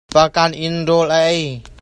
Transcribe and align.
Pakaan 0.13 0.51
in 0.65 0.75
rawl 0.87 1.09
kan 1.11 1.21
ei. 1.31 1.43